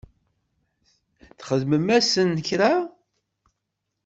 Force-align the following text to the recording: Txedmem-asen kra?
Txedmem-asen 1.37 2.29
kra? 2.47 2.73